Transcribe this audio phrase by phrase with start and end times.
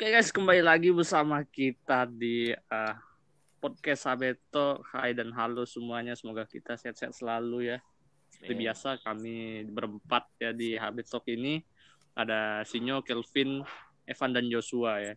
[0.00, 2.96] Oke guys, kembali lagi bersama kita di uh,
[3.60, 4.80] podcast Sabeto.
[4.88, 7.84] Hai dan halo semuanya, semoga kita sehat-sehat selalu ya.
[8.32, 11.60] Seperti biasa kami berempat ya di Habit Talk ini.
[12.16, 13.60] Ada Sinyo, Kelvin,
[14.08, 15.12] Evan dan Joshua ya.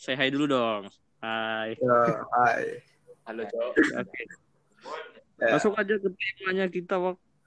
[0.00, 0.88] Say hi dulu dong.
[1.20, 1.76] Hai.
[1.76, 2.00] Ya,
[2.32, 2.80] hai.
[3.28, 3.72] Halo, Cok.
[3.92, 4.22] Oke.
[5.36, 5.52] Ya.
[5.52, 6.96] Langsung aja ke temanya kita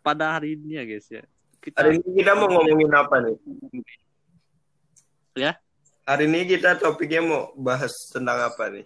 [0.06, 1.26] pada hari ini ya guys ya.
[1.58, 3.34] Kita Hari ini kita mau ngomongin apa nih?
[5.42, 5.58] Ya?
[6.12, 8.84] Hari ini kita topiknya mau bahas tentang apa nih?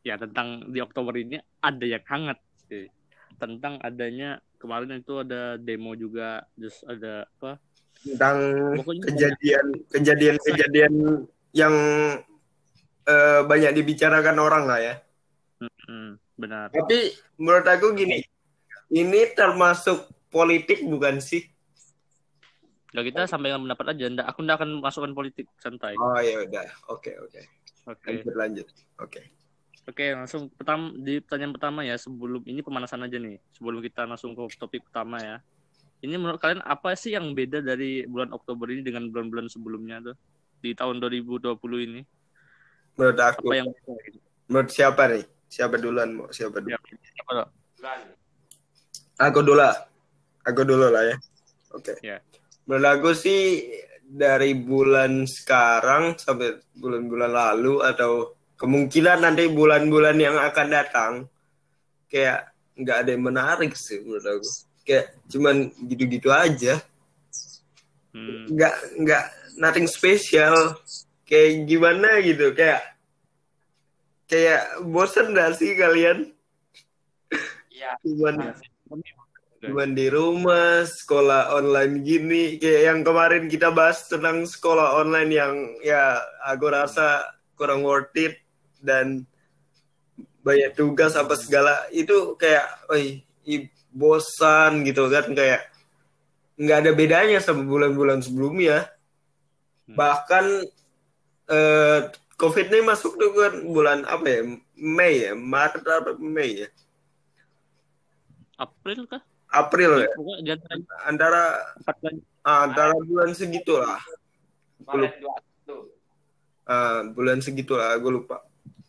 [0.00, 2.88] ya tentang di Oktober ini ada yang hangat sih.
[3.36, 7.60] Tentang adanya kemarin itu ada demo juga, terus ada apa?
[8.00, 8.36] Tentang
[8.80, 10.92] Pokoknya kejadian kejadian kejadian
[11.52, 11.74] yang
[13.04, 14.94] eh, banyak dibicarakan orang lah ya.
[15.60, 16.72] Hmm, benar.
[16.72, 18.24] Tapi menurut aku gini,
[18.88, 21.44] ini termasuk politik bukan sih?
[22.96, 24.04] Ya kita sampaikan pendapat aja.
[24.08, 25.92] Nggak, aku nggak akan masukkan politik santai.
[26.00, 27.40] Oh ya udah, oke oke.
[27.88, 28.08] Oke.
[28.08, 28.66] Lanjut lanjut.
[29.00, 29.20] Oke.
[29.88, 33.40] Oke, langsung pertama di pertanyaan pertama ya sebelum ini pemanasan aja nih.
[33.56, 35.40] Sebelum kita langsung ke topik utama ya.
[36.04, 40.16] Ini menurut kalian apa sih yang beda dari bulan Oktober ini dengan bulan-bulan sebelumnya tuh
[40.60, 41.56] di tahun 2020
[41.88, 42.00] ini?
[43.00, 43.68] Menurut aku, Apa yang
[44.46, 45.24] menurut siapa nih?
[45.48, 46.28] Siapa duluan mau?
[46.28, 46.76] Siapa dulu?
[46.76, 46.78] Ya,
[47.24, 47.48] apa tuh?
[49.18, 49.74] Aku dulu lah.
[50.44, 51.16] Aku dulu lah ya.
[51.72, 51.96] Oke.
[52.04, 52.20] Ya.
[52.68, 53.64] Menurut aku sih
[54.04, 61.12] dari bulan sekarang sampai bulan-bulan lalu atau kemungkinan nanti bulan-bulan yang akan datang
[62.12, 64.44] kayak nggak ada yang menarik sih menurut aku.
[64.84, 66.76] Kayak cuman gitu-gitu aja.
[68.12, 69.24] Hmm, Nggak nggak
[69.56, 70.76] nothing special.
[71.24, 72.84] Kayak gimana gitu kayak
[74.28, 76.32] kayak bosen gak sih kalian?
[77.72, 77.96] Iya.
[78.04, 78.56] Cuman
[79.58, 85.54] cuman di rumah sekolah online gini kayak yang kemarin kita bahas tentang sekolah online yang
[85.82, 87.26] ya aku rasa
[87.58, 88.38] kurang worth it
[88.78, 89.26] dan
[90.46, 91.90] banyak tugas apa segala.
[91.90, 95.66] Itu kayak oi i- bosan gitu kan kayak
[96.54, 98.86] nggak ada bedanya sama bulan-bulan sebelumnya.
[99.88, 99.96] Hmm.
[99.96, 100.44] bahkan
[101.48, 102.00] eh,
[102.36, 104.40] covid ini masuk tuh kan bulan apa ya?
[104.78, 105.32] Mei ya?
[105.34, 106.68] Maret apa Mei ya?
[108.60, 109.24] April kah?
[109.48, 110.72] April ya Pokoknya di
[111.08, 111.42] antara
[111.82, 112.14] bulan.
[112.44, 114.00] ah, antara bulan segitulah
[114.84, 115.20] Maret
[115.66, 116.68] 21.
[116.68, 118.44] Ah, bulan segitulah gue lupa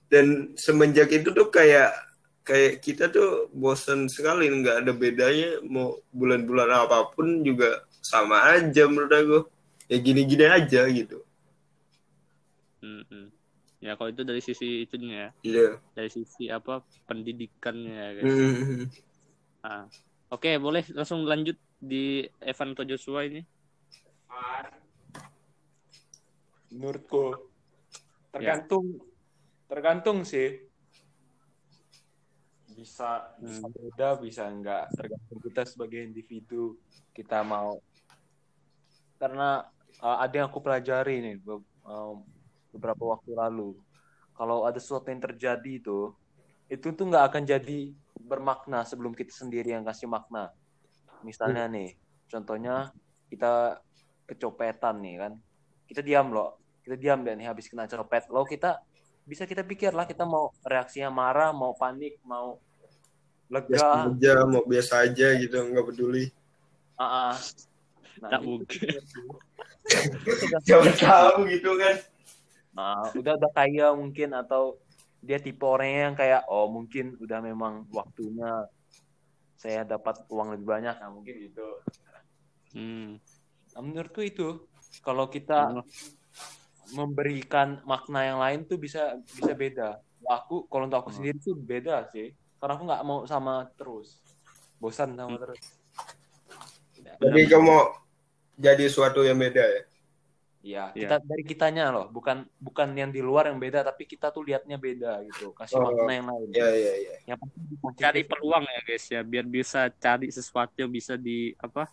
[0.09, 1.93] dan semenjak itu tuh kayak
[2.41, 8.89] kayak kita tuh bosen sekali nggak ada bedanya mau bulan-bulan apa pun juga sama aja
[8.89, 9.39] menurut aku
[9.85, 11.21] ya gini-gini aja gitu
[12.79, 13.27] Hmm, hmm.
[13.79, 18.27] Ya kalau itu dari sisi itunya ya, iya dari sisi apa pendidikannya ya guys.
[18.27, 18.83] Hmm.
[19.63, 19.83] Ah.
[20.29, 23.41] Oke, boleh langsung lanjut di Evan atau Joshua ini.
[26.69, 27.49] Menurutku
[28.29, 29.01] tergantung
[29.65, 30.69] tergantung sih.
[32.69, 33.73] Bisa bisa Hmm.
[33.73, 34.93] beda, bisa enggak.
[34.93, 36.77] Tergantung kita sebagai individu
[37.17, 37.81] kita mau
[39.17, 39.65] karena
[39.99, 42.21] uh, ada yang aku pelajari nih be- um,
[42.69, 43.81] beberapa waktu lalu.
[44.37, 46.13] Kalau ada sesuatu yang terjadi itu,
[46.69, 47.91] itu tuh nggak akan jadi
[48.29, 50.53] bermakna sebelum kita sendiri yang kasih makna.
[51.25, 51.97] Misalnya nih,
[52.29, 52.93] contohnya
[53.27, 53.81] kita
[54.29, 55.33] kecopetan nih kan,
[55.89, 58.77] kita diam loh, kita diam dan nih habis kena copet, lo kita
[59.25, 62.61] bisa kita pikir lah kita mau reaksinya marah, mau panik, mau
[63.49, 66.29] biasa lega, aja mau biasa aja gitu nggak peduli.
[66.95, 67.35] Ah, ah.
[68.21, 68.89] Nah, Tak mungkin.
[70.29, 71.95] sudah- siapa tahu gitu kan.
[72.75, 74.77] Nah, udah udah kaya mungkin atau
[75.19, 78.67] dia tipe orangnya yang kayak oh mungkin udah memang waktunya
[79.59, 81.67] saya dapat uang lebih banyak nah mungkin gitu.
[82.71, 83.19] Hmm.
[83.75, 84.63] Nah, menurutku itu
[85.03, 85.83] kalau kita Oh.
[86.89, 89.99] memberikan makna yang lain tuh bisa bisa beda.
[90.25, 91.17] Aku kalau untuk aku Hmm.
[91.21, 92.31] sendiri tuh beda sih.
[92.57, 94.23] Karena aku nggak mau sama terus.
[94.79, 95.43] Bosan sama Hmm.
[95.43, 95.59] terus.
[97.19, 97.83] jadi kamu mau
[98.55, 99.81] jadi suatu yang beda ya
[100.59, 101.07] Iya, Iya.
[101.07, 104.75] kita dari kitanya loh, bukan bukan yang di luar yang beda, tapi kita tuh lihatnya
[104.75, 105.55] beda gitu.
[105.55, 106.47] Kasih Oh, makna yang lain.
[106.51, 107.99] ya ya ya Yang pasti positif.
[108.03, 111.87] Cari peluang ya guys ya, biar bisa cari sesuatu yang bisa di apa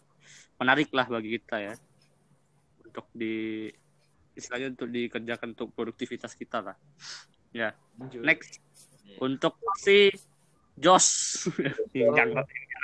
[0.59, 1.75] menarik lah bagi kita ya,
[2.83, 3.71] untuk di
[4.35, 6.77] istilahnya untuk dikerjakan untuk produktivitas kita lah.
[7.55, 8.21] Ya, Lanjut.
[8.21, 8.59] next
[9.17, 10.11] untuk si
[10.75, 11.07] Jos
[11.95, 12.35] yang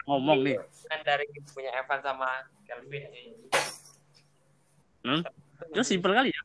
[0.06, 0.62] ngomong nih.
[0.86, 2.28] kan dari punya Evan sama
[2.62, 3.34] Kelvin sih.
[5.70, 6.42] Jos simpel kali ya.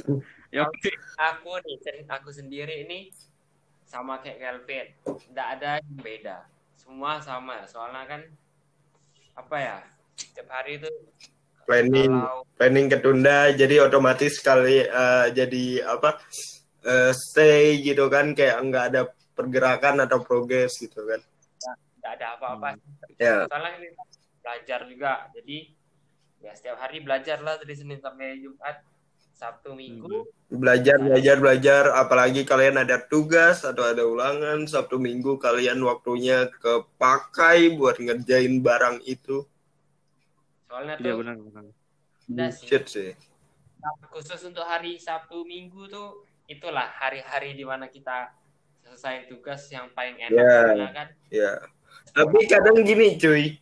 [0.56, 0.90] ya oke.
[1.34, 1.76] Aku nih,
[2.10, 3.14] aku sendiri ini
[3.86, 4.86] sama kayak Kelvin.
[5.06, 6.36] Tidak ada yang beda.
[6.74, 7.62] Semua sama.
[7.70, 8.20] Soalnya kan
[9.38, 9.76] apa ya?
[10.16, 10.90] Setiap hari itu
[11.66, 16.22] planning Kalau planning ketunda jadi otomatis kali eh, jadi apa
[16.86, 19.02] eh, stay gitu kan kayak nggak ada
[19.34, 21.20] pergerakan atau progres gitu kan
[22.06, 22.68] nggak ada apa-apa.
[23.18, 23.88] ya Soalnya ini
[24.38, 25.12] belajar juga.
[25.34, 25.56] Jadi
[26.40, 28.80] ya setiap hari belajar lah dari Senin sampai Jumat,
[29.36, 30.24] Sabtu, Minggu.
[30.46, 37.74] belajar belajar belajar apalagi kalian ada tugas atau ada ulangan Sabtu Minggu kalian waktunya kepakai
[37.74, 39.42] buat ngerjain barang itu
[40.66, 41.64] Soalnya Iya tuh benar benar.
[42.26, 42.66] Udah sih.
[42.66, 43.10] Shit sih
[44.10, 48.34] khusus untuk hari Sabtu Minggu tuh itulah hari-hari di mana kita
[48.82, 50.54] selesai tugas yang paling enak Ya.
[50.62, 51.52] karena kan ya
[52.14, 53.58] tapi kadang gini cuy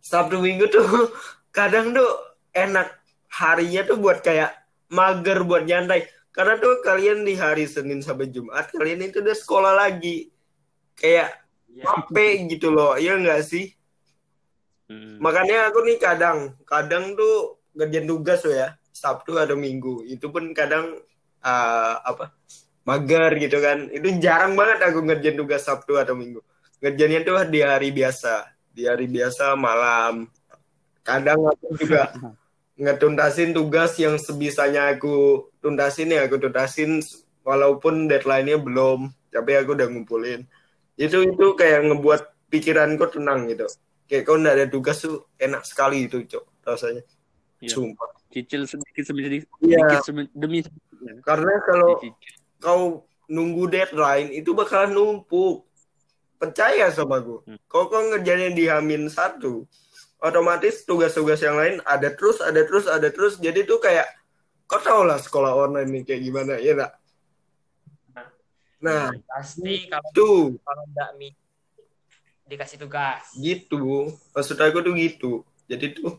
[0.00, 1.12] Sabtu Minggu tuh
[1.52, 2.10] kadang tuh
[2.56, 2.88] enak
[3.28, 4.50] harinya tuh buat kayak
[4.88, 6.08] mager buat nyantai.
[6.32, 10.32] Karena tuh kalian di hari Senin sampai Jumat kalian itu udah sekolah lagi.
[10.96, 13.76] Kayak ya, capek gitu loh ya enggak sih?
[14.92, 15.16] Hmm.
[15.24, 20.04] makanya aku nih kadang kadang tuh ngerjain tugas tuh ya Sabtu atau Minggu.
[20.04, 21.00] Itu pun kadang
[21.40, 22.36] uh, apa
[22.84, 23.88] mager gitu kan.
[23.88, 26.44] Itu jarang banget aku ngerjain tugas Sabtu atau Minggu.
[26.84, 30.28] Ngerjainnya tuh di hari biasa di hari biasa malam
[31.02, 32.14] kadang aku juga
[32.78, 36.98] ngetuntasin tugas yang sebisanya aku tuntasin ya aku tuntasin
[37.42, 40.46] walaupun deadline-nya belum tapi aku udah ngumpulin.
[40.96, 43.66] Itu itu kayak ngebuat pikiranku tenang gitu.
[44.06, 47.02] Kayak kau nggak ada tugas tuh enak sekali itu cok rasanya.
[47.62, 47.78] Iya.
[47.78, 48.10] sumpah.
[48.34, 50.02] Cicil sedikit demi sedikit, Iya.
[50.02, 50.58] sedikit demi
[51.22, 51.94] karena kalau
[52.58, 52.82] kau
[53.30, 55.62] nunggu deadline itu bakalan numpuk.
[56.42, 57.58] Percaya sama gue Hmm.
[57.70, 59.62] kalau kau ngerjainnya di Hamin satu
[60.22, 63.42] otomatis tugas-tugas yang lain ada terus ada terus ada terus.
[63.42, 64.06] Jadi tuh kayak
[64.70, 66.92] kau tau lah sekolah online nih kayak gimana ya nak
[68.82, 70.58] nah pasti kalau tuh.
[70.58, 71.30] kalau nggak mi
[72.50, 73.30] dikasih tugas.
[73.38, 75.32] Gitu maksud aku tuh gitu.
[75.70, 76.18] Jadi tuh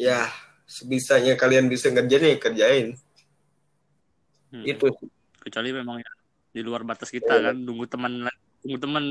[0.00, 0.24] ya
[0.64, 2.86] sebisanya kalian bisa ngerjain ya kerjain.
[4.52, 4.64] Hmm.
[4.64, 4.88] itu
[5.42, 6.12] Kecuali memang ya,
[6.54, 8.30] di luar batas kita kan nunggu teman
[8.62, 9.04] nunggu teman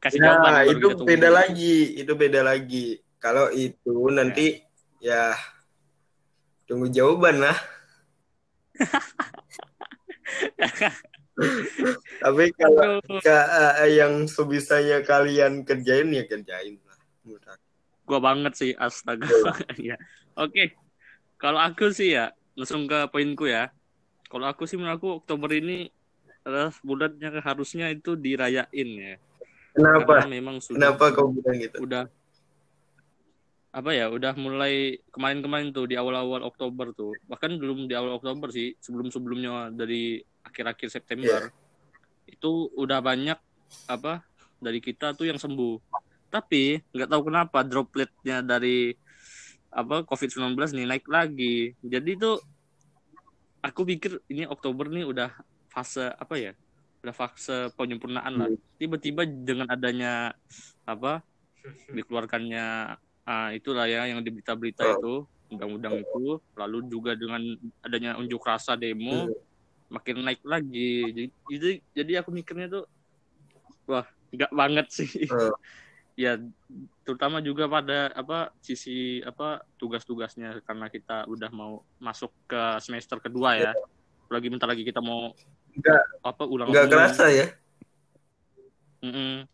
[0.00, 1.04] kasih Nah, jawaban itu tunggu.
[1.04, 2.86] beda lagi, itu beda lagi.
[3.20, 4.64] Kalau itu nanti
[4.98, 5.36] ya
[6.64, 7.56] tunggu jawaban lah.
[12.20, 13.50] Tapi kalau Aduh, ka-
[13.84, 16.98] eh, yang sebisanya kalian kerjain ya kerjain lah.
[18.08, 19.28] gua banget sih astaga.
[19.78, 19.96] ya.
[20.40, 20.74] Oke.
[21.40, 23.72] Kalau aku sih ya langsung ke poinku ya.
[24.28, 25.88] Kalau aku sih menurut aku Oktober ini
[26.44, 29.14] adalah bulannya harusnya itu dirayain ya.
[29.72, 30.12] Kenapa?
[30.20, 31.76] Karena memang sudah Kenapa kau bilang gitu?
[31.80, 32.04] udah
[33.70, 37.14] apa ya udah mulai kemarin-kemarin tuh di awal-awal Oktober tuh.
[37.30, 41.54] Bahkan belum di awal Oktober sih sebelum-sebelumnya dari akhir-akhir September.
[42.26, 43.38] Itu udah banyak
[43.86, 44.26] apa
[44.58, 45.78] dari kita tuh yang sembuh.
[46.30, 48.90] Tapi nggak tahu kenapa dropletnya dari
[49.70, 51.70] apa COVID-19 nih naik lagi.
[51.78, 52.42] Jadi tuh
[53.62, 55.30] aku pikir ini Oktober nih udah
[55.70, 56.52] fase apa ya
[57.06, 58.50] udah fase penyempurnaan lah.
[58.82, 60.34] Tiba-tiba dengan adanya
[60.82, 61.22] apa
[61.94, 62.98] dikeluarkannya
[63.30, 65.22] ah, itulah ya yang di berita-berita itu
[65.54, 66.42] undang-undang itu.
[66.58, 67.38] Lalu juga dengan
[67.86, 69.30] adanya unjuk rasa demo
[69.90, 71.14] makin naik lagi.
[71.14, 72.84] Jadi jadi, jadi aku mikirnya tuh
[73.86, 75.06] wah nggak banget sih.
[76.18, 76.36] Ya
[77.00, 80.60] terutama juga pada apa sisi apa tugas-tugasnya.
[80.68, 83.72] Karena kita udah mau masuk ke semester kedua ya.
[84.28, 85.32] Lagi bentar lagi kita mau
[85.72, 87.46] Nggak- apa ulang Nggak kerasa ya?
[89.00, 89.48] Mm-mm.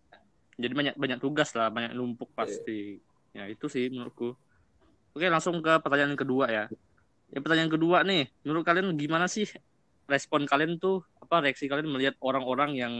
[0.58, 2.98] Jadi banyak banyak tugas lah, banyak numpuk pasti.
[3.36, 4.32] Ya itu sih menurutku.
[5.12, 6.64] Oke langsung ke pertanyaan kedua ya.
[7.28, 9.44] Ya pertanyaan kedua nih, menurut kalian gimana sih
[10.08, 12.94] respon kalian tuh apa reaksi kalian melihat orang-orang yang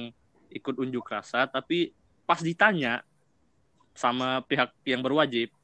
[0.51, 1.95] ikut unjuk rasa tapi
[2.27, 3.07] pas ditanya
[3.95, 5.55] sama pihak yang berwajib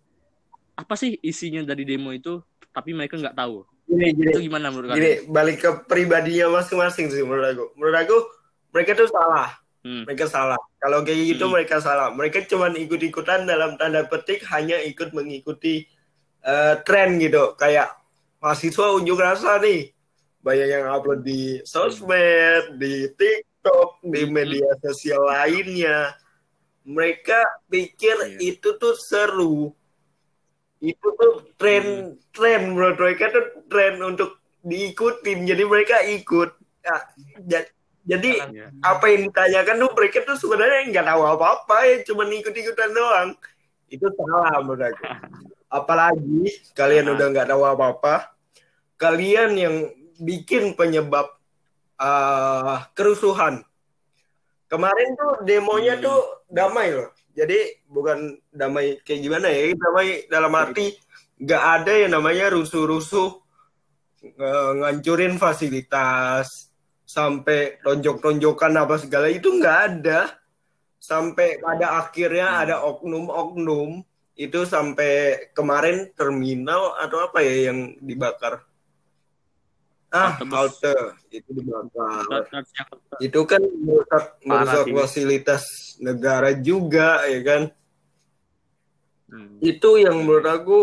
[0.79, 2.38] apa sih isinya dari demo itu
[2.71, 4.31] tapi mereka nggak tahu Gini, gini.
[4.31, 5.35] itu gimana menurut Gini, kalian?
[5.35, 7.64] balik ke pribadinya masing-masing sih menurut aku.
[7.76, 8.17] Menurut aku
[8.73, 9.52] mereka tuh salah.
[9.82, 10.06] Hmm.
[10.06, 10.58] Mereka salah.
[10.78, 11.54] Kalau kayak gitu Hmm.
[11.58, 12.14] mereka salah.
[12.14, 15.86] Mereka cuman ikut-ikutan dalam tanda petik hanya ikut mengikuti
[16.42, 17.54] eh, tren gitu.
[17.54, 17.94] Kayak
[18.38, 19.94] mahasiswa unjuk rasa nih.
[20.42, 24.34] Banyak yang upload di sosmed, di TikTok, di Hmm.
[24.34, 26.18] media sosial lainnya.
[26.82, 27.38] Mereka
[27.70, 28.54] pikir Iya.
[28.54, 29.70] itu tuh seru.
[30.82, 35.46] Itu tuh tren tren menurut mereka tuh tren untuk diikutin.
[35.46, 36.50] Jadi mereka ikut.
[37.46, 37.70] Ja-
[38.02, 38.66] jadi Ya.
[38.82, 43.30] apa yang ditanyakan tuh mereka tuh sebenarnya nggak tahu apa-apa ya cuma ikut-ikutan doang
[43.87, 45.02] itu salah menurut aku
[45.78, 46.42] apalagi
[46.73, 47.14] kalian Ah.
[47.14, 48.14] udah nggak tahu apa-apa
[48.97, 49.75] kalian yang
[50.18, 51.30] bikin penyebab
[51.97, 53.62] ah, kerusuhan
[54.66, 56.04] kemarin tuh demonya Hmm.
[56.04, 58.18] tuh damai loh jadi bukan
[58.50, 60.97] damai kayak gimana ya damai dalam arti
[61.38, 63.30] nggak ada yang namanya rusuh-rusuh
[64.25, 66.72] eh, ngancurin fasilitas
[67.12, 70.40] sampai tonjok-tonjokan apa segala itu nggak ada.
[71.02, 74.00] Sampai pada akhirnya ada oknum-oknum
[74.38, 78.64] itu sampai kemarin terminal atau apa ya yang dibakar?
[80.09, 80.95] Ah Halte
[81.28, 82.49] itu dibakar.
[83.19, 85.64] Itu kan merusak merusak fasilitas
[86.00, 87.62] negara juga ya kan?
[89.33, 89.57] Hmm.
[89.64, 90.81] itu yang menurut aku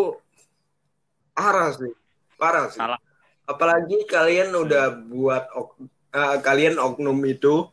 [1.38, 1.94] parah sih
[2.34, 2.82] parah sih.
[2.82, 2.98] Salah.
[3.46, 7.70] apalagi kalian udah buat ok- eh, kalian oknum itu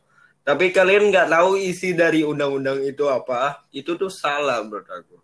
[0.47, 5.17] tapi kalian nggak tahu isi dari undang-undang itu apa itu tuh salah menurut aku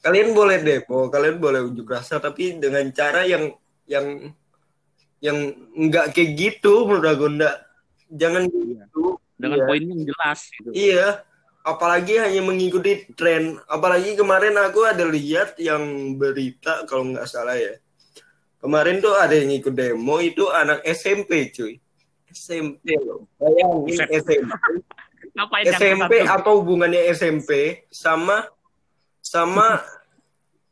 [0.00, 3.52] kalian boleh demo kalian boleh unjuk rasa tapi dengan cara yang
[3.84, 4.32] yang
[5.20, 5.38] yang
[5.72, 7.56] nggak kayak gitu menurut aku nggak
[8.12, 9.66] jangan gitu Dengan Iya.
[9.66, 10.68] poin yang jelas gitu.
[10.70, 11.06] Iya,
[11.66, 13.58] apalagi hanya mengikuti tren.
[13.66, 17.74] Apalagi kemarin aku ada lihat yang berita kalau nggak salah ya.
[18.64, 21.76] Kemarin tuh ada yang ikut demo itu anak SMP cuy.
[22.32, 23.28] SMP loh.
[23.36, 24.08] Bayangin Buset.
[24.24, 24.40] SMP.
[25.36, 26.30] Ngapain SMP satu?
[26.30, 27.50] apa hubungannya SMP
[27.90, 28.46] sama
[29.18, 29.82] sama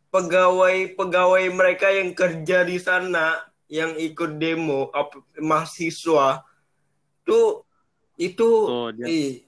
[0.09, 6.47] pegawai-pegawai mereka yang kerja di sana yang ikut demo ap- mahasiswa
[7.27, 7.67] tuh
[8.15, 9.43] itu Oh, ih,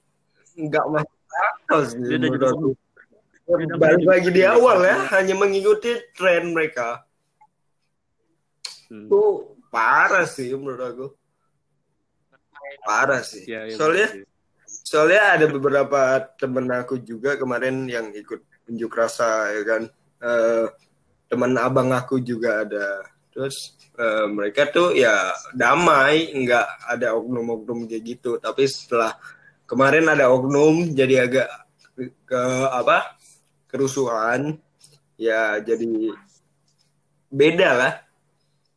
[0.59, 1.97] nggak masuk akal sih
[3.77, 7.04] Balik lagi di awal ya, hanya mengikuti tren mereka.
[8.91, 9.07] Hmm.
[9.07, 9.21] Itu
[9.73, 11.07] parah sih menurut aku.
[12.85, 13.45] Parah sih.
[13.45, 14.23] Iya, iya, Soalnya sih.
[14.85, 19.83] soalnya ada beberapa temen aku juga kemarin yang ikut unjuk rasa ya kan
[20.25, 20.65] Eh,
[21.29, 25.11] teman abang aku juga ada terus eh, mereka tuh ya
[25.53, 29.13] damai nggak ada oknum-oknum kayak gitu tapi setelah
[29.67, 31.49] kemarin ada oknum jadi agak
[32.25, 33.13] ke apa
[33.67, 34.55] kerusuhan
[35.19, 36.15] ya jadi
[37.27, 37.93] beda lah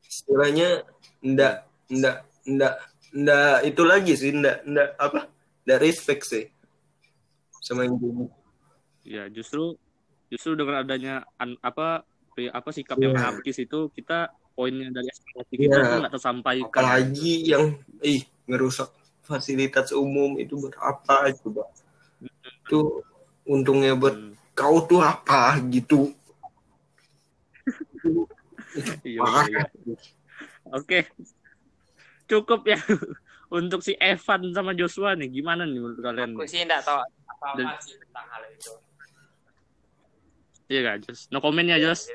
[0.08, 0.82] istilahnya
[1.20, 1.54] ndak
[1.88, 2.16] ndak
[2.48, 2.74] ndak
[3.12, 5.28] ndak itu lagi sih ndak ndak apa
[5.64, 6.48] ndak respect sih
[7.60, 8.24] sama yang gitu.
[9.04, 9.76] Ya, justru
[10.28, 12.04] justru dengan adanya an- apa
[12.38, 13.34] apa sikap yang Iya.
[13.34, 15.82] anarkis itu kita poinnya dari aspirasi kita Iya.
[15.82, 16.70] itu nggak tersampaikan.
[16.70, 17.64] apalagi yang
[17.98, 18.88] ih ngerusak
[19.22, 21.66] fasilitas umum itu buat apa coba
[22.22, 23.02] itu
[23.42, 24.32] untungnya buat Hmm.
[24.54, 26.14] kau tuh apa gitu
[29.02, 29.62] Iya, iya.
[30.74, 31.08] Oke.
[32.28, 32.76] Cukup ya
[33.58, 35.32] untuk si Evan sama Joshua nih.
[35.32, 36.36] Gimana nih menurut kalian?
[36.36, 38.72] Aku sih enggak tahu apa-apa Dan- sih tentang hal itu.
[40.68, 41.32] Iya gak, Jos?
[41.32, 42.12] No comment ya, Jos.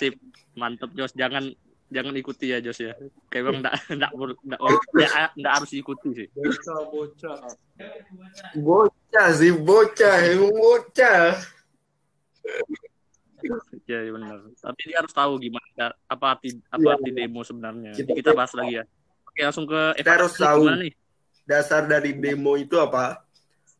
[0.00, 0.16] Sip.
[0.56, 1.12] Mantep, Jos.
[1.12, 1.52] Jangan
[1.92, 2.96] jangan ikuti ya, Jos ya.
[3.28, 4.60] Kayak bang enggak enggak enggak
[4.96, 6.28] enggak enggak harus diikuti sih.
[6.32, 7.36] Bocah, bocah.
[8.56, 11.32] bocah sih bocah bocah
[13.88, 14.36] Iya, iya benar.
[14.54, 16.94] Tapi dia harus tahu gimana ya, apa arti apa Iya.
[16.96, 17.92] arti demo sebenarnya.
[17.92, 18.84] Kita- Kita, bahas lagi ya.
[19.26, 20.62] Oke, langsung ke Kita harus tahu.
[20.78, 20.94] Nih?
[21.42, 23.26] dasar dari demo itu apa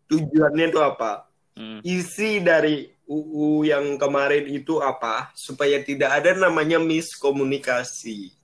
[0.07, 1.79] tujuannya itu apa Hmm.
[1.83, 8.35] isi dari UU yang kemarin itu apa supaya tidak ada namanya miskomunikasi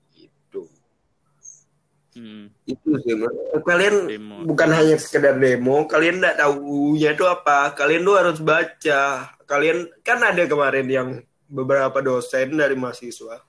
[2.16, 2.48] Hmm.
[2.64, 3.12] itu sih
[3.60, 4.36] kalian Demo.
[4.48, 9.02] bukan hanya sekedar demo kalian tidak tahu UU-nya itu apa kalian tuh harus baca
[9.44, 11.08] kalian kan ada kemarin yang
[11.44, 13.44] beberapa dosen dari mahasiswa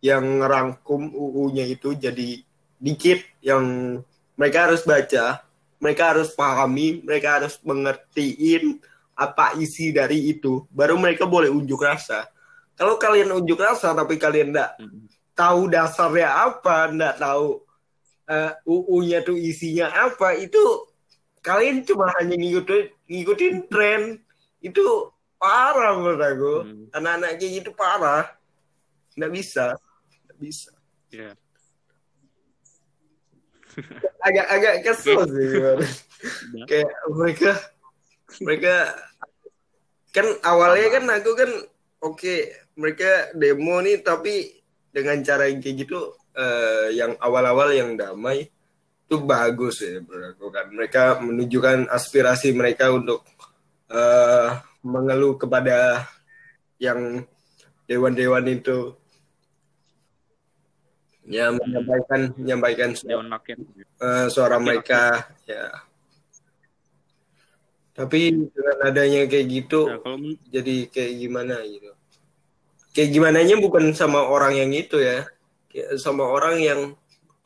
[0.00, 2.40] yang ngerangkum UU-nya itu jadi
[2.76, 4.00] dikit yang
[4.34, 5.44] mereka harus baca
[5.76, 8.80] mereka harus pahami mereka harus mengertiin
[9.12, 12.28] apa isi dari itu baru mereka boleh unjuk rasa
[12.72, 15.04] kalau kalian unjuk rasa tapi kalian tidak Hmm.
[15.36, 17.60] tahu dasarnya apa tidak tahu
[18.26, 20.34] eh, UU-nya tuh isinya apa?
[20.38, 20.90] Itu
[21.42, 24.20] kalian cuma hanya ngikutin ngikutin tren.
[24.62, 26.54] Itu parah menurut aku.
[26.66, 26.84] Hmm.
[26.94, 28.26] anak-anak kayak gitu parah.
[29.14, 29.66] Nggak bisa.
[30.26, 30.70] Nggak bisa.
[31.10, 31.30] Iya.
[34.26, 35.86] agak agak kesel sih gimana.
[36.64, 37.50] kayak mereka
[38.40, 38.74] mereka
[40.16, 41.50] kan awalnya kan aku kan
[42.00, 42.34] oke
[42.76, 48.52] mereka demo nih tapi dengan cara yang kayak gitu eh, yang awal-awal yang damai
[49.06, 50.66] itu bagus ya menurut aku kan.
[50.68, 53.24] Mereka menunjukkan aspirasi mereka untuk
[53.88, 54.48] eh,
[54.84, 56.04] mengeluh kepada
[56.76, 57.24] yang
[57.88, 58.94] dewan-dewan itu.
[61.26, 63.58] Ya menyampaikan menyampaikan suara, Dewan Rakyat.
[63.98, 65.74] eh, suara mereka ya.
[67.96, 70.20] Tapi dengan adanya kayak gitu Nah, kalau
[70.52, 71.90] jadi kayak gimana gitu?
[72.92, 75.24] Kayak gimana bukan sama orang yang itu ya
[75.96, 76.80] sama orang yang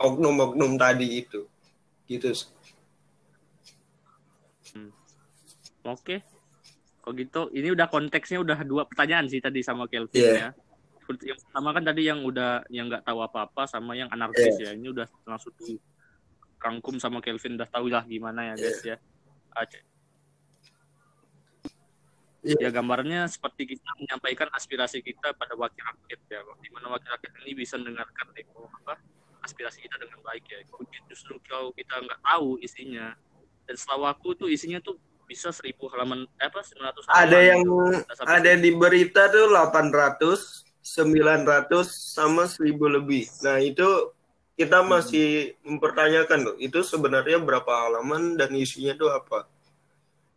[0.00, 1.44] oknum-oknum tadi itu
[2.06, 2.30] gitu
[5.80, 6.20] Oke.
[7.00, 10.52] Kalau gitu, ini udah konteksnya udah dua pertanyaan sih tadi sama Kelvin Iya.
[10.52, 11.18] ya.
[11.26, 14.94] yang pertama kan tadi yang udah yang nggak tahu apa-apa sama yang anarkis ya ini
[14.94, 15.74] udah langsung di
[16.62, 18.94] rangkum sama Kelvin udah tahu lah gimana ya guys ya
[19.58, 19.82] Aceh.
[19.82, 19.89] Iya.
[22.40, 27.32] Ya gambarnya seperti kita menyampaikan aspirasi kita pada wakil rakyat ya, di mana wakil rakyat
[27.44, 28.96] ini bisa mendengarkan demo apa
[29.44, 30.64] aspirasi kita dengan baik ya.
[31.04, 33.12] Justru kalau kita nggak tahu isinya,
[33.68, 34.96] dan setahu aku tuh isinya tuh
[35.28, 37.62] bisa seribu halaman eh, apa 900 halaman Ada yang
[38.10, 43.28] sampai ada di berita tuh 800, 900 sama 1000 lebih.
[43.44, 44.10] Nah, itu
[44.58, 49.48] kita masih mempertanyakan loh, itu sebenarnya berapa halaman dan isinya tuh apa?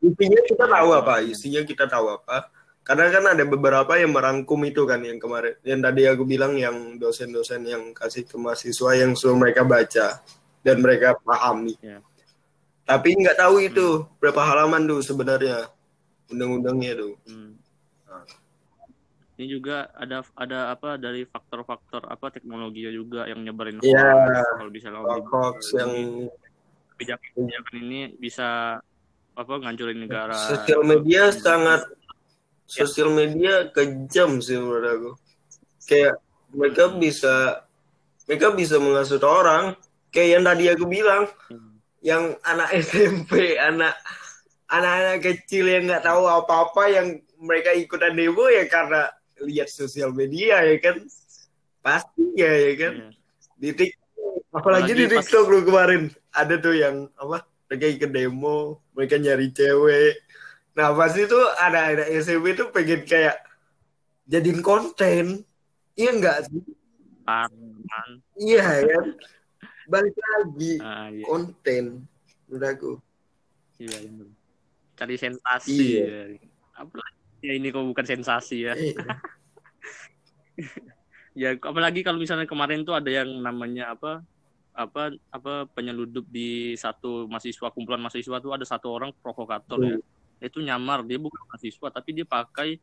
[0.04, 2.52] Isinya kita tahu apa, isinya kita tahu apa.
[2.84, 7.00] Karena kan ada beberapa yang merangkum itu kan yang kemarin, yang tadi aku bilang yang
[7.00, 10.20] dosen-dosen yang kasih ke mahasiswa yang suruh mereka baca
[10.60, 11.80] dan mereka pahami.
[11.80, 12.04] Ya.
[12.84, 15.72] Tapi nggak tahu itu berapa halaman tuh sebenarnya
[16.28, 17.16] undang-undangnya tuh.
[17.24, 17.56] Hmm.
[19.40, 23.96] Ini juga ada ada apa dari faktor-faktor apa teknologinya juga yang nyebarin hoax.
[24.60, 25.92] Kalau bisa Hoax yang
[26.94, 28.78] kebijakan ini bisa
[29.34, 30.34] apa ngancurin negara.
[30.34, 31.82] sosial media sangat
[32.64, 35.12] sosial media kejam sih menurut aku.
[35.84, 36.16] Kayak
[36.50, 37.66] mereka bisa
[38.24, 39.74] mereka bisa mengasut orang
[40.10, 41.76] kayak yang tadi aku bilang Hmm.
[42.00, 43.98] yang anak SMP, anak
[44.68, 50.62] anak-anak kecil yang nggak tahu apa-apa yang mereka ikutan demo ya karena lihat sosial media
[50.62, 51.04] ya kan
[51.80, 53.10] pastinya ya kan Iya.
[53.56, 54.00] di TikTok
[54.52, 59.16] apalagi di Apalagi pas- TikTok lu kemarin ada tuh yang apa mereka ikut demo mereka
[59.18, 60.22] nyari cewek
[60.74, 63.38] nah pasti tuh ada ada SMP tuh pengen kayak
[64.26, 65.46] jadiin konten
[65.94, 66.62] iya enggak sih
[68.42, 69.06] iya kan
[69.86, 71.24] balik lagi Ah, iya.
[71.28, 72.08] konten
[72.48, 72.92] menurut aku
[73.82, 74.26] Iya, iya.
[74.94, 75.74] Cari sensasi.
[75.98, 76.06] Iya.
[76.06, 76.24] Ya.
[76.78, 78.74] Apalagi ya ini kok bukan sensasi ya.
[78.78, 78.96] Iya.
[81.34, 84.22] Ya apalagi kalau misalnya kemarin tuh ada yang namanya apa
[84.74, 89.98] apa apa penyeludup di satu mahasiswa kumpulan mahasiswa tuh ada satu orang provokator ya.
[90.42, 92.82] Itu nyamar dia bukan mahasiswa tapi dia pakai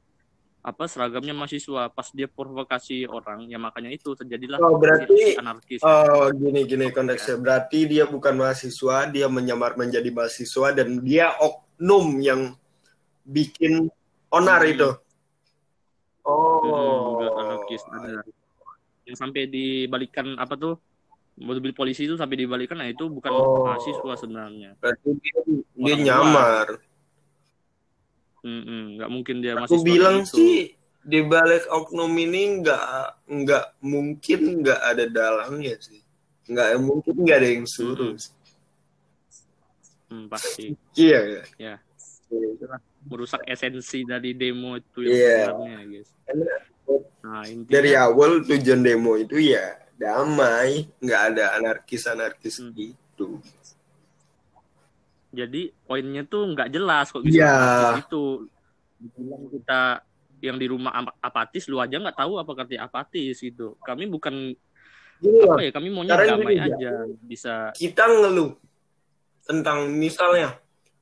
[0.61, 6.29] apa seragamnya mahasiswa pas dia provokasi orang ya makanya itu terjadilah Oh, berarti- anarkis Oh
[6.31, 12.53] gini gini konteksnya berarti dia bukan mahasiswa dia menyamar menjadi mahasiswa dan dia oknum yang
[13.25, 13.89] bikin
[14.29, 14.71] onar Hmm.
[14.71, 14.89] itu.
[16.21, 17.17] Hmm, Oh.
[17.17, 18.21] juga anarkis ada
[19.09, 20.77] yang sampai dibalikan apa tuh
[21.41, 23.65] mobil polisi itu sampai dibalikan nah itu bukan Oh.
[23.65, 26.67] mahasiswa sebenarnya Berarti dia, dia Orang nyamar.
[28.41, 30.37] Nggak mungkin dia Aku mahasiswa bilang gitu.
[30.37, 30.59] sih
[31.01, 32.85] di balik oknum ini nggak
[33.25, 36.01] nggak mungkin nggak ada dalangnya sih.
[36.45, 38.13] Nggak mungkin nggak ada yang suruh.
[38.13, 38.39] Mm-mm.
[40.11, 41.43] Hmm, pasti Iya ya.
[41.57, 41.75] Ya.
[42.31, 42.77] Iya.
[43.01, 45.39] merusak esensi dari demo itu yang Iya.
[45.49, 46.11] sebenarnya guys
[47.21, 52.73] nah intinya Dari awal tujuan demo itu ya damai, nggak ada anarkis-anarkis Hmm.
[52.73, 53.37] gitu.
[55.31, 57.55] jadi poinnya tuh nggak jelas kok bisa Iya.
[57.55, 58.25] anarkis itu
[59.15, 59.81] bilang kita
[60.41, 64.57] yang di rumah ap- apatis lu aja nggak tahu apa arti apatis gitu kami bukan
[65.21, 66.91] Gini loh, apa ya kami maunya damai gini, aja
[67.23, 68.57] bisa kita ngeluh
[69.45, 70.59] tentang misalnya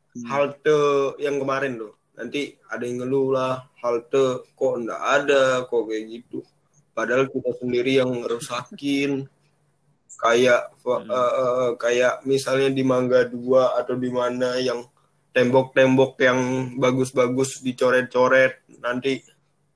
[0.08, 0.24] Hmm.
[0.26, 0.78] halte
[1.16, 6.44] yang kemarin tuh nanti ada yang ngeluh lah halte kok nggak ada kok kayak gitu
[6.98, 9.30] padahal kita sendiri yang ngerusakin.
[10.18, 11.06] Kayak Hmm.
[11.06, 14.82] eh, kayak misalnya di Mangga 2 atau di mana yang
[15.30, 16.40] tembok-tembok yang
[16.74, 19.22] bagus-bagus dicoret-coret nanti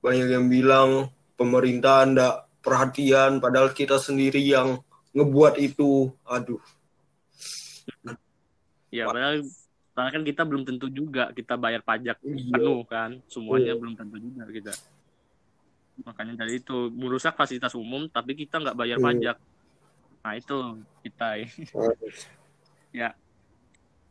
[0.02, 0.90] banyak yang bilang
[1.38, 3.38] pemerintah ndak perhatian.
[3.38, 4.82] Padahal kita sendiri yang
[5.14, 6.10] ngebuat itu.
[6.26, 6.58] Aduh.
[8.90, 9.46] Ya padahal
[9.94, 12.50] padahal kan kita belum tentu juga kita bayar pajak Iya.
[12.58, 13.20] penuh kan.
[13.30, 13.78] Semuanya Iya.
[13.78, 14.72] belum tentu juga kita
[16.00, 19.04] makanya dari itu merusak fasilitas umum tapi kita nggak bayar Iya.
[19.04, 19.36] pajak.
[20.22, 20.56] Nah itu
[21.04, 21.28] kita
[23.00, 23.10] ya.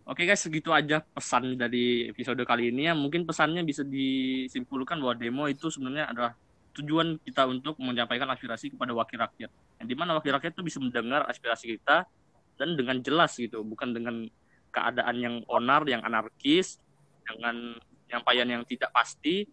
[0.02, 2.94] Oke guys segitu aja pesan dari episode kali ini ya.
[2.98, 6.32] Mungkin pesannya bisa disimpulkan bahwa demo itu sebenarnya adalah
[6.74, 9.52] tujuan kita untuk menyampaikan aspirasi kepada wakil rakyat.
[9.80, 12.10] Yang di mana wakil rakyat itu bisa mendengar aspirasi kita
[12.58, 13.62] dan dengan jelas gitu.
[13.62, 14.26] Bukan dengan
[14.74, 16.82] keadaan yang onar yang anarkis
[17.24, 17.78] dengan
[18.10, 19.48] nyampaian yang tidak pasti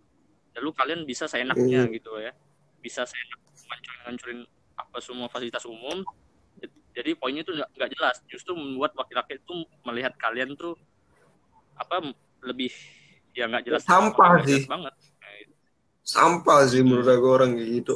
[0.59, 1.94] lalu kalian bisa seenaknya Hmm.
[1.94, 2.35] gitu ya.
[2.79, 3.38] Bisa seenak
[4.05, 4.42] ngancurin
[4.75, 6.03] apa semua fasilitas umum.
[6.90, 8.18] Jadi poinnya itu nggak jelas.
[8.27, 10.75] Justru membuat wakil rakyat itu melihat kalian tuh
[11.73, 12.03] apa
[12.42, 12.75] lebih
[13.33, 13.83] ya nggak jelas.
[13.83, 14.59] Sampah sih.
[14.59, 14.94] jelas banget.
[14.99, 15.35] Nah,
[16.03, 17.94] sampah sih menurut aku orang kayak gitu.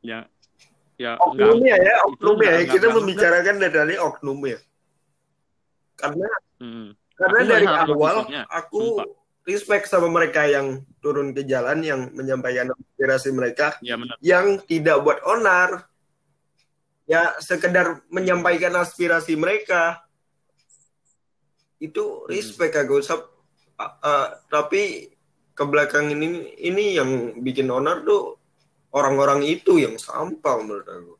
[0.00, 0.28] Ya
[0.94, 2.52] ya enggak oknumnya ya itu oknum ya.
[2.62, 4.58] kita nggak- membicarakan dari oknum ya.
[5.96, 6.28] Karena
[6.62, 6.88] Hmm.
[7.14, 9.06] karena Aku dari awal maksudnya, aku sumpah.
[9.44, 14.16] Respect sama mereka yang turun ke jalan yang menyampaikan aspirasi mereka Ya benar.
[14.20, 15.84] yang tidak buat onar
[17.04, 20.00] ya sekedar menyampaikan aspirasi mereka
[21.76, 23.28] itu respect aku Sap-
[23.76, 25.12] a- a- tapi
[25.52, 28.40] ke belakang ini ini yang bikin onar tuh
[28.90, 31.14] orang-orang itu yang sampah menurut aku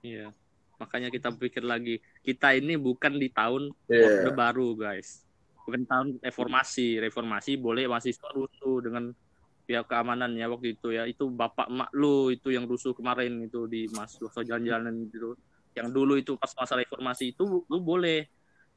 [0.00, 0.32] Iya.
[0.80, 4.24] Makanya kita pikir lagi, kita ini bukan di tahun Iya.
[4.24, 5.28] Orde Baru, guys.
[5.70, 6.98] Bukan tahun reformasi.
[6.98, 9.14] Reformasi boleh mahasiswa rusuh dengan
[9.62, 11.06] pihak keamanannya waktu itu ya.
[11.06, 15.38] Itu bapak emak lu itu yang rusuh kemarin itu di mahasiswa jalan-jalan gitu.
[15.78, 18.26] Yang dulu itu pas masa reformasi itu lu boleh.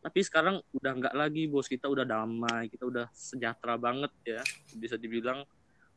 [0.04, 1.66] Tapi sekarang udah nggak lagi, bos.
[1.66, 4.42] Kita udah damai, kita udah sejahtera banget ya.
[4.78, 5.42] Bisa dibilang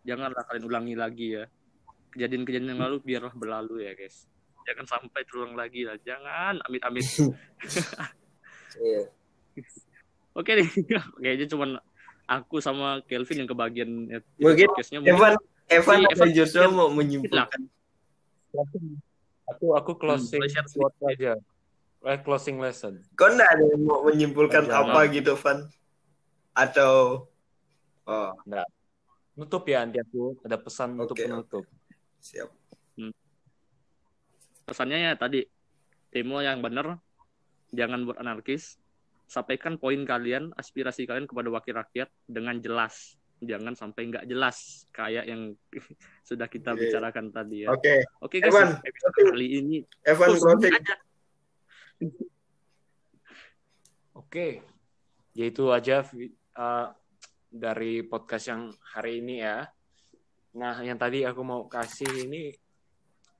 [0.01, 1.45] janganlah kalian ulangi lagi ya.
[2.15, 4.25] Kejadian-kejadian yang lalu biarlah berlalu ya, guys.
[4.65, 6.01] Jangan sampai terulang lagi lah.
[6.01, 7.05] Jangan, amit-amit.
[8.77, 9.09] Iya.
[10.37, 10.69] Oke nih,
[11.23, 11.81] kayaknya cuman
[12.29, 14.99] aku sama Kelvin yang kebagian ya, Mungkin podcastnya.
[15.01, 15.35] Evan
[15.67, 17.61] Evan Si Evan justru share mau menyimpulkan
[19.47, 20.43] Aku aku closing
[20.77, 21.39] quote aja.
[22.07, 23.03] Eh, closing lesson.
[23.19, 24.95] kau enggak ada yang mau menyimpulkan Jangan.
[24.95, 25.59] apa gitu Van
[26.55, 27.27] atau
[28.07, 28.31] oh
[29.37, 31.65] Nutup ya nanti aku ada pesan untuk Oke, penutup.
[32.23, 32.49] siap
[34.67, 35.47] pesannya ya tadi
[36.11, 36.99] demo yang benar,
[37.71, 38.83] jangan buat anarkis.
[39.27, 43.19] Sampaikan poin kalian, aspirasi kalian kepada wakil rakyat dengan jelas.
[43.37, 45.53] Jangan sampai nggak jelas kayak yang
[46.29, 46.89] sudah kita Oke.
[46.89, 47.69] bicarakan tadi ya.
[47.69, 50.97] oke Oke guys, Evan, episode kali ini Evan Oh, aja.
[54.17, 54.65] Oke.
[55.37, 56.89] Yaitu aja vi- uh,
[57.53, 58.63] dari podcast yang
[58.97, 59.69] hari ini ya.
[60.57, 62.49] Nah, yang tadi aku mau kasih ini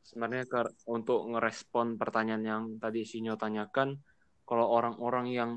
[0.05, 3.97] sebenarnya ke- untuk ngerespon pertanyaan yang tadi Sinyo tanyakan
[4.47, 5.51] kalau orang-orang yang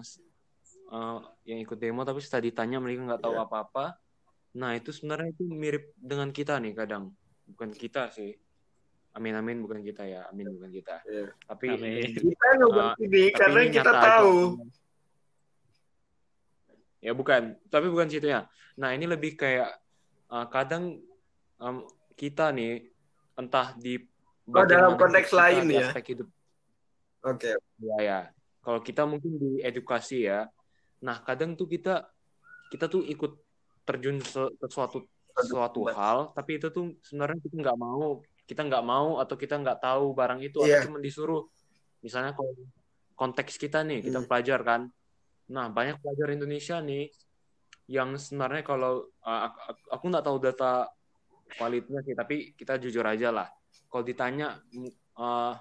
[0.89, 3.45] uh, yang ikut demo tapi setelah ditanya mereka nggak tahu Iya.
[3.45, 3.85] apa-apa.
[4.57, 7.13] Nah, itu sebenarnya itu mirip dengan kita nih kadang.
[7.45, 8.33] Bukan kita sih.
[9.13, 10.25] Amin amin bukan kita ya.
[10.29, 11.05] Amin bukan kita.
[11.05, 11.29] Iya.
[11.45, 12.09] Tapi Amin.
[12.33, 14.05] kita nggak ini tapi karena ini kita nyata aja.
[14.19, 14.35] tahu
[16.99, 18.43] Ya bukan, tapi bukan situ ya.
[18.75, 19.71] Nah ini lebih kayak
[20.27, 20.99] uh, kadang
[21.55, 21.87] um,
[22.19, 22.91] kita nih
[23.37, 24.03] entah di
[24.49, 25.93] Oh, dalam konteks lain di ya?
[25.93, 26.25] aspek hidup
[27.21, 28.19] oke ya ya.
[28.69, 30.45] Kalau kita mungkin di edukasi ya.
[31.01, 32.05] Nah kadang tuh kita
[32.69, 33.41] kita tuh ikut
[33.81, 35.09] terjun se- ke suatu
[35.41, 39.81] suatu hal, tapi itu tuh sebenarnya kita nggak mau, kita nggak mau atau kita nggak
[39.81, 40.85] tahu barang itu Iya.
[40.85, 41.49] atau cuma disuruh.
[42.05, 42.53] Misalnya kalau
[43.17, 44.29] konteks kita nih, kita Hmm.
[44.29, 44.81] pelajar kan.
[45.49, 47.09] Nah banyak pelajar Indonesia nih
[47.89, 49.09] yang sebenarnya kalau
[49.89, 50.93] aku, nggak tahu data
[51.57, 53.49] validnya sih, tapi kita jujur aja lah.
[53.89, 54.61] Kalau ditanya
[55.17, 55.57] uh,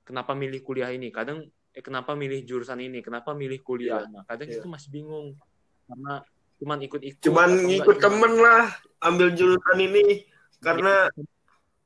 [0.00, 1.44] kenapa milih kuliah ini, kadang
[1.78, 4.58] eh kenapa milih jurusan ini, kenapa milih kuliah, nah kadang Iya.
[4.58, 5.38] itu masih bingung
[5.86, 6.26] karena
[6.58, 7.22] cuman ikut-ikut.
[7.22, 8.66] cuman ngikut temen lah
[8.98, 10.26] ambil jurusan ini.
[10.58, 11.06] Karena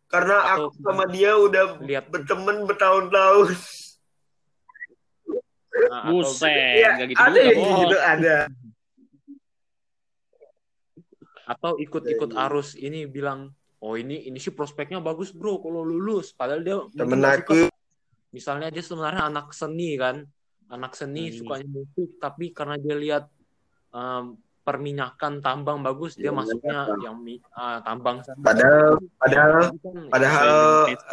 [0.08, 2.08] karena Atau- aku sama dia udah lihat.
[2.08, 3.52] berteman bertahun-tahun.
[5.92, 8.36] Nah, atau Buset, ya gitu ada juga, yang gitu ada.
[11.44, 12.48] Atau ikut-ikut Iya.
[12.48, 13.52] arus ini bilang
[13.82, 16.32] oh ini ini sih prospeknya bagus bro kalau lulus.
[16.32, 17.68] Padahal dia temen aku.
[17.68, 17.81] suka.
[18.32, 20.24] Misalnya dia sebenarnya anak seni kan
[20.66, 21.36] anak seni Hmm.
[21.36, 23.24] sukanya musik tapi karena dia lihat
[23.92, 26.98] um, perminyakan tambang bagus dia Iya, masuknya minyakan.
[27.02, 27.16] yang
[27.52, 28.38] ah, tambang sana.
[28.40, 29.70] Padahal- padahal-
[30.08, 30.50] padahal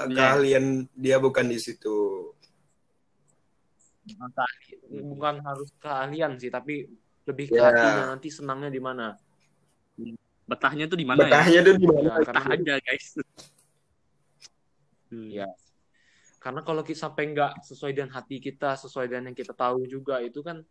[0.08, 2.30] keahlian dia bukan di situ
[4.90, 6.86] bukan harus keahlian sih tapi
[7.26, 7.70] lebih ke Ya.
[7.70, 9.14] hatinya nanti senangnya di mana
[10.50, 11.30] Betahnya tuh di mana ya?
[11.30, 13.08] betahnya tuh di mana Ya, Betah aja guys.
[15.10, 15.30] Hmm.
[15.30, 15.46] Ya.
[16.40, 20.24] Karena kalau kita sampai nggak sesuai dengan hati kita, sesuai dengan yang kita tahu juga,
[20.24, 20.64] itu kan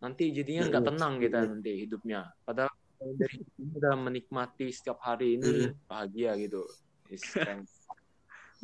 [0.00, 2.32] nanti jadinya nggak tenang kita nanti hidupnya.
[2.48, 6.64] Padahal dari udah menikmati setiap hari ini bahagia gitu.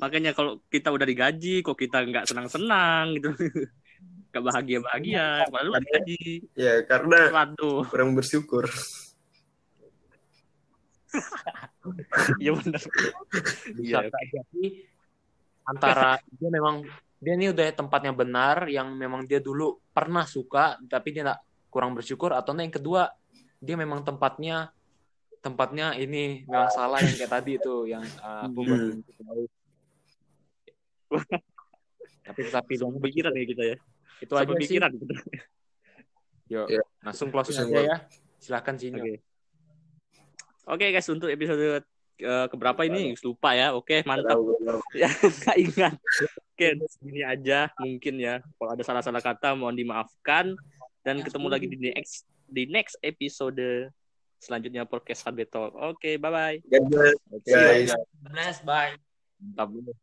[0.01, 3.31] Makanya kalau kita udah digaji, kok kita nggak senang-senang gitu.
[4.33, 6.49] Gak bahagia-bahagia, padahal udah digaji.
[6.57, 8.65] ya karena Waduh, kurang bersyukur
[12.43, 12.81] iya benar.
[13.77, 14.92] Bisa Iya, oke.
[15.65, 16.83] Antara dia memang
[17.23, 21.95] dia ini udah tempatnya benar, yang memang dia dulu pernah suka, tapi dia nggak kurang
[21.95, 23.15] bersyukur, atau yang kedua
[23.63, 24.75] dia memang tempatnya
[25.39, 29.03] tempatnya ini memang salah yang kayak tadi itu yang uh, aku Hmm.
[29.27, 29.43] baru
[32.23, 33.77] tapi tapi Langsung pikiran ya kita ya.
[34.23, 35.15] itu aja pikiran gitu.
[36.53, 36.83] Yuk, Ya.
[37.03, 37.97] langsung closing aja ya
[38.39, 39.15] silakan sini Oke.
[40.63, 41.83] Oke guys, untuk episode
[42.21, 43.73] eh, keberapa ini lupa ya.
[43.73, 44.37] Oke, mantap.
[45.01, 45.95] ya nggak ingat
[46.53, 50.55] oke segini aja mungkin ya kalau ada salah-salah kata mohon dimaafkan
[51.03, 53.89] dan ketemu lagi di next di next episode
[54.43, 55.71] selanjutnya podcast Talk.
[55.79, 56.67] Oke, bye-bye.
[57.47, 57.95] Guys.
[58.27, 58.99] Bless, bye.
[59.39, 59.95] mantap dulu.